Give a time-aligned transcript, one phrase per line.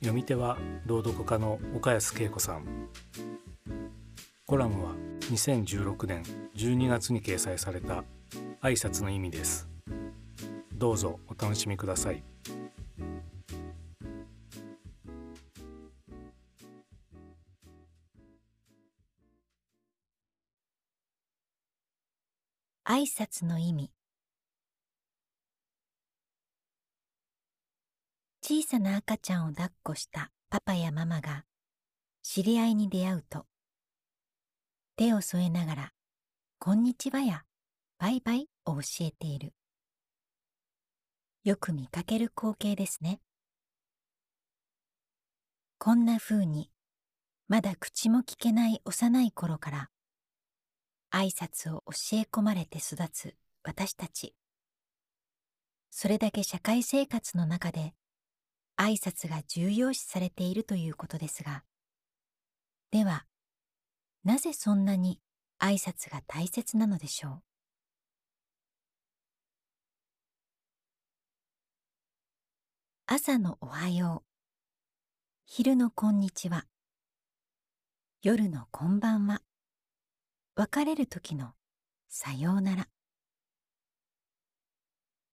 [0.00, 2.88] 読み手は朗読家の岡安恵子さん。
[4.46, 4.94] コラムは
[5.32, 6.22] 2016年
[6.56, 8.04] 12月に掲載された
[8.62, 9.68] 挨拶の意味です。
[10.72, 12.22] どうぞお楽しみください。
[22.86, 23.90] 挨拶の意味。
[28.50, 31.44] 小さな赤ちゃんを抱っこしたパパやママが
[32.22, 33.44] 知り合いに出会うと
[34.96, 35.92] 手を添えながら
[36.58, 37.44] 「こんにちは」や
[38.00, 39.52] 「バイバイ」を教えている。
[41.44, 43.20] よく見かける光景ですね。
[45.76, 46.70] こんな風に
[47.48, 49.90] まだ口も聞けない幼い頃から
[51.10, 54.34] 挨拶を教え込まれて育つ私たち。
[55.90, 57.92] それだけ社会生活の中で
[58.80, 61.64] 挨拶が重要視されているということですが。
[62.90, 63.26] では
[64.24, 65.20] なぜそんなに
[65.58, 67.42] 挨拶が大切なのでしょう？
[73.06, 74.28] 朝のおはよう。
[75.46, 76.66] 昼のこんにちは。
[78.22, 79.42] 夜のこんばんは。
[80.54, 81.52] 別れる時の
[82.08, 82.88] さようなら。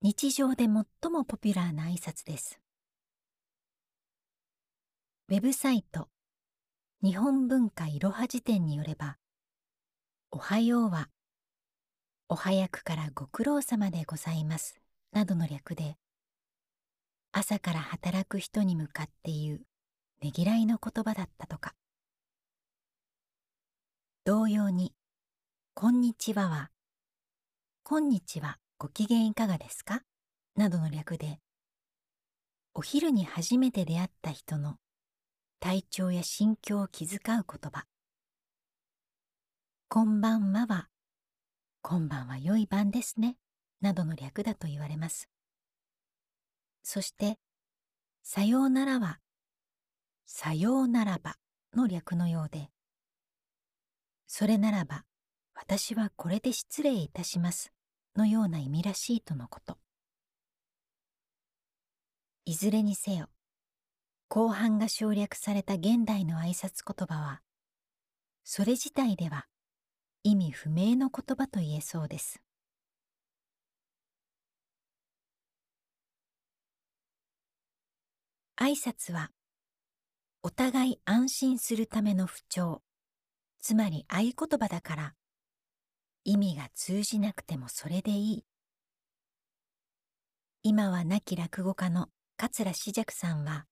[0.02, 2.60] 日常で最もポピュラーな挨拶です。
[5.28, 6.06] ウェブサイト。
[7.02, 9.16] 日本文化いろは辞典によれば
[10.30, 11.08] おはようは
[12.28, 14.80] お早くからご苦労様でございます
[15.12, 15.96] などの略で
[17.32, 19.60] 朝から働く人に向かって言う
[20.22, 21.74] ねぎらいの言葉だったとか。
[24.24, 24.92] 同様に
[25.74, 26.70] こんにちはは
[27.82, 30.02] こんにちはご機嫌いかがですか？
[30.54, 31.40] などの略で
[32.74, 34.76] お昼に初めて出会った人の
[35.58, 37.86] 体調や心境を気遣う言葉。
[39.88, 40.88] こんばんはは
[41.80, 43.36] 今晩は良い晩ですね
[43.80, 45.28] などの略だと言われます。
[46.82, 47.38] そして
[48.22, 49.18] さようならは
[50.26, 51.36] さようならば
[51.74, 52.68] の略のようで
[54.26, 55.04] それならば
[55.54, 57.72] 私はこれで失礼いたします
[58.14, 59.78] のような意味らしいとのこと。
[62.44, 63.28] いずれにせよ
[64.28, 67.42] 後半が省略された現代の挨拶言葉は
[68.42, 69.46] それ自体では
[70.24, 72.42] 意味不明の言葉と言えそうです。
[78.58, 79.30] 挨拶は
[80.42, 82.82] お互い安心するための不調
[83.60, 85.14] つまり合言葉だから
[86.24, 88.44] 意味が通じなくてもそれでいい。
[90.64, 93.66] 今は亡き落語家の桂枝雀さんは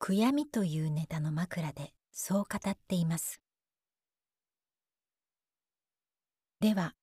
[0.00, 3.40] 悔やみというネタの枕でそう語っています。
[6.60, 6.94] では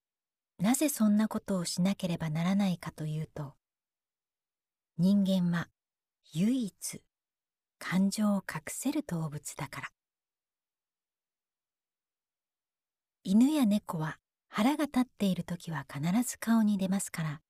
[0.60, 3.54] なぜそんなことをしなければならないかというと
[4.98, 5.70] 人間は
[6.34, 7.02] 唯一
[7.80, 9.90] 感情を隠せる動物だから。
[13.28, 17.42] 犬や猫は腹が立っている時は必ず顔に出ますから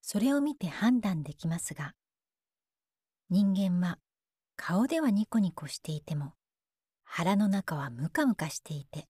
[0.00, 1.92] それを見て判断できますが
[3.28, 3.98] 人間は
[4.62, 6.34] 顔ではニコニコしていても
[7.02, 9.08] 腹の中はムカムカしていて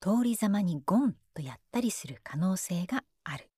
[0.00, 3.50] 通りざまにゴンとやったりする可能性がある。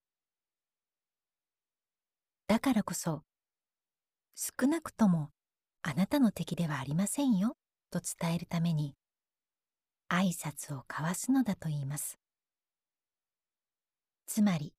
[2.49, 3.23] だからこそ
[4.35, 5.31] 少なくとも
[5.83, 7.57] あなたの敵ではありませんよ
[7.93, 8.97] と伝えるために
[10.09, 12.19] 挨拶を交わすのだと言います。
[14.27, 14.75] つまり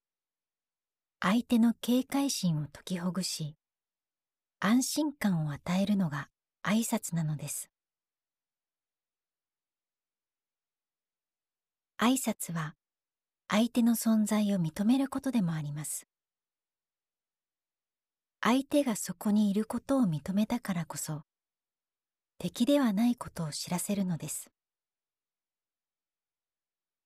[1.21, 3.55] 相手の警戒心を解きほぐし
[4.61, 6.27] 安心感を与えるのが
[6.63, 7.69] 挨拶なのです。
[11.97, 12.75] 挨拶は
[13.47, 16.07] 相手の存在を認めることでもあります。
[18.41, 21.23] 相手がそこにいることを認めたからこそ
[22.37, 24.51] 敵ではないことを知らせるのです。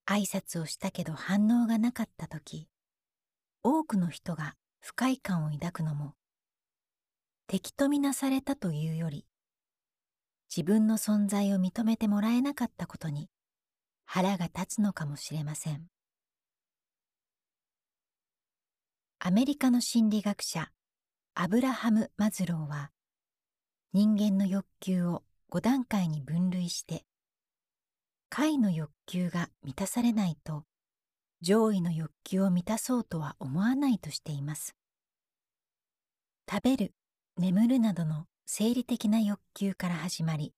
[0.07, 2.67] 挨拶をしたけど反応がなかった時
[3.61, 6.15] 多くの人が不快感を抱くのも
[7.53, 9.27] 敵とみなされたというより
[10.49, 13.29] 自分の存在を認めてもらえなかったことに
[14.05, 15.85] 腹が立つのかもしれません。
[19.19, 20.71] アメリカの心理学者
[21.35, 22.89] アブラハム・マズローは
[23.93, 25.21] 人間の欲求を
[25.51, 27.05] 5段階に分類して
[28.31, 30.63] 下の欲求が満たされないと
[31.41, 34.75] 上位の欲求を満たそうとは思わないとしています。
[36.49, 36.93] 食べる
[37.37, 40.53] 眠るなどの生理的な欲求から始まり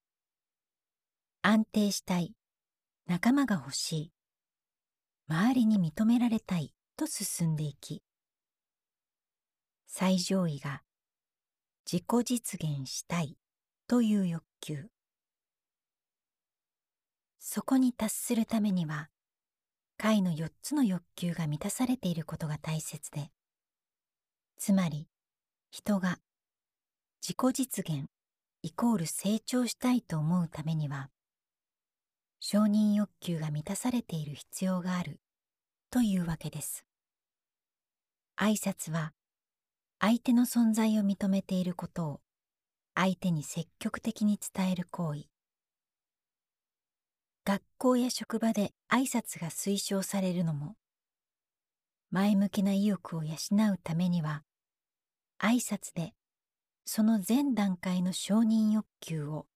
[1.41, 2.33] 安定したい
[3.07, 4.11] 仲間が欲しい
[5.29, 8.03] 周りに認められたいと進んでいき
[9.87, 10.81] 最上位が
[11.89, 13.37] 自己実現したい
[13.87, 14.89] という欲求。
[17.39, 19.09] そこに達するためには
[19.97, 23.29] 下位の4つの欲求が満たされていることが大切で
[24.57, 25.07] つまり
[25.69, 26.17] 人が
[27.27, 28.05] 自己実現
[28.61, 31.09] イコール成長したいと思うためには
[32.39, 35.19] 承認欲求が満たされている必要がある
[35.89, 36.85] というわけです。
[38.39, 39.13] 挨拶は
[39.99, 42.21] 相手の存在を認めていることを
[42.93, 45.23] 相手に積極的に伝える行為。
[47.43, 50.75] 学校や職場で挨拶が推奨されるのも
[52.11, 53.33] 前向きな意欲を養
[53.73, 54.43] うためには
[55.39, 56.13] 挨拶で
[56.85, 59.47] その前段階の承認欲求を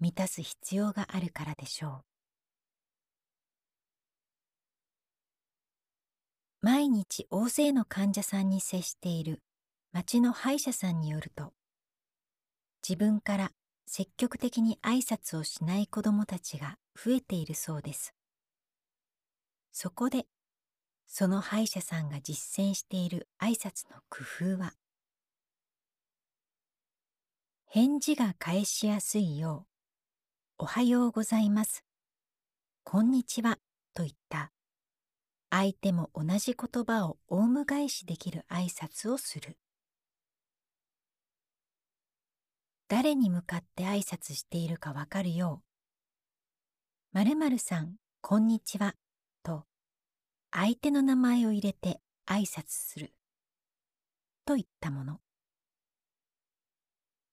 [0.00, 2.04] 満たす必要があるからでしょう。
[6.60, 9.42] 毎日大勢の患者さんに接している
[9.92, 11.54] 町の歯医者さんによると
[12.86, 13.52] 自分から
[13.86, 18.12] 積極的に挨拶をしない子どもたちが増えているそうです。
[19.72, 20.26] そこで
[21.06, 24.74] その歯医者さんが実践している挨拶の工夫は
[27.70, 29.66] 返事が返しやすいよ
[30.58, 31.84] う、おはようございます、
[32.82, 33.58] こんにちは
[33.92, 34.52] といった
[35.50, 39.58] 相手も同じ言葉をオウム返しできる挨拶をする。
[42.88, 45.60] 誰に向かって挨拶しているかわかるよ
[47.12, 48.94] う、〇〇さん、こんにちは
[49.42, 49.66] と
[50.50, 53.12] 相手の名前を入れて挨拶する
[54.46, 55.20] といったもの。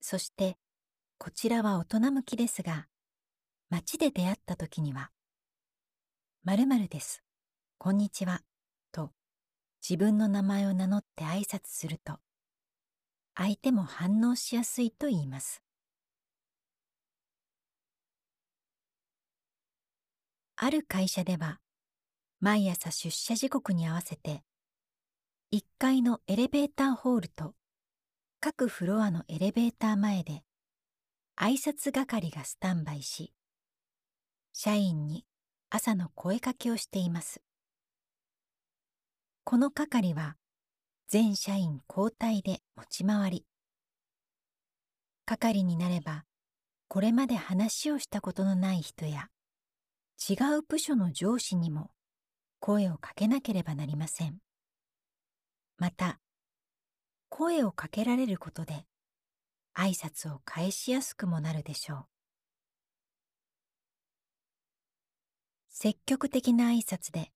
[0.07, 0.56] そして
[1.18, 2.85] こちらは大人向きですが
[3.71, 5.09] 街で出会った時には
[6.45, 7.24] 「まるです。
[7.80, 8.44] こんにちは」
[8.94, 9.16] と
[9.81, 12.19] 自分の名前を名乗って挨拶すると
[13.33, 15.64] 相手も反応しやすいと言います。
[20.56, 21.59] ある会社では
[22.40, 24.44] 毎朝出社時刻に合わせて
[25.52, 27.56] 1階のエレベーターホールと
[28.47, 30.44] 各フロアのエレベーター前で
[31.35, 33.33] 挨拶係がスタンバイし
[34.54, 35.25] 社員に
[35.71, 37.42] 朝の声かけをしています。
[39.45, 40.35] この係は
[41.07, 43.45] 全社員交代で持ち回り
[45.25, 46.25] 係になれば
[46.87, 49.30] これまで話をしたことのない人や
[50.30, 51.90] 違う部署の上司にも
[52.59, 54.37] 声をかけなければなりません。
[55.80, 56.19] また
[57.37, 58.85] 声をかけられることで
[59.77, 62.06] 挨拶を返しやすくもなるでしょう。
[65.68, 67.33] 積極的な挨拶で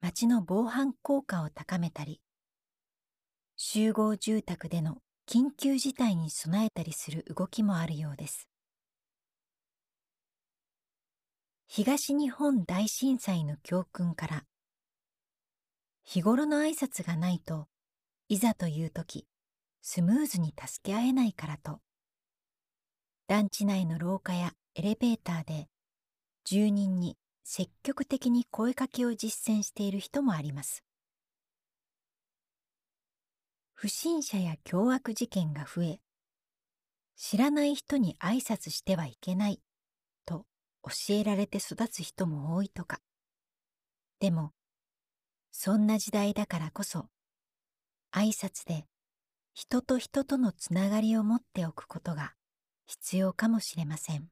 [0.00, 2.22] 町の防犯効果を高めたり
[3.56, 8.48] 集合住宅での緊急事態に備えたりする動きもあるようです。
[11.66, 14.44] 東日本大震災の教訓から
[16.04, 17.68] 日頃の挨拶がないと
[18.28, 19.24] いざという時
[19.82, 21.78] スムーズに助け合えないからと。
[23.28, 25.68] 団地内の廊下やエレベーターで
[26.44, 30.82] 住人に積極的に声かけを実践している人もあります。
[33.74, 36.00] 不審者や凶悪事件が増え
[37.14, 39.60] 知らない人に挨拶してはいけない
[40.24, 40.46] と
[40.82, 43.00] 教えられて育つ人も多いとか。
[44.18, 44.50] でも
[45.52, 47.06] そんな時代だからこそ
[48.18, 48.86] 挨拶で
[49.52, 52.32] 人と人とのつながりを持っておくことが
[52.86, 54.30] 必要かもしれません。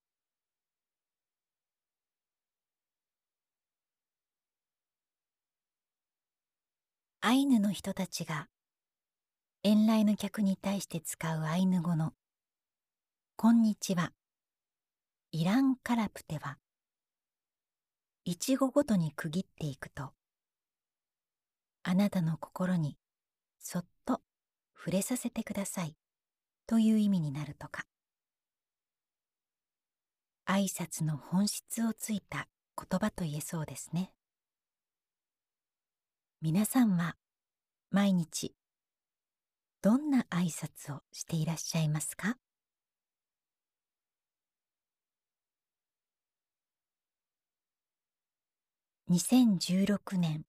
[7.20, 8.48] アイヌの人たちが
[9.62, 12.14] 遠来の客に対して使うアイヌ語の
[13.36, 14.14] 「こんにちは」
[15.30, 16.58] 「イランカラプテ」は
[18.24, 20.14] 一語ごとに区切っていくと
[21.82, 22.96] あなたの心に
[23.64, 24.20] そっと
[24.76, 25.96] 触れさせてください。
[26.66, 27.86] という意味になるとか。
[30.46, 34.12] 挨拶の本質をついた言葉と言えそうですね。
[36.42, 37.16] 皆さんは
[37.90, 38.54] 毎日
[39.80, 42.36] どんな挨拶をしていらっしゃいますか
[49.08, 50.44] ？2016年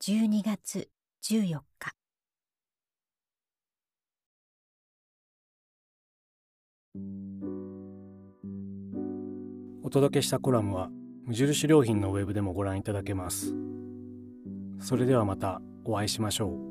[0.00, 0.88] 12月
[1.22, 1.97] 14日。
[9.82, 10.90] お届けしたコラムは
[11.24, 13.54] 無印良品のウェブでもご覧いただけます。
[14.80, 16.67] それではまたお会いしましょう。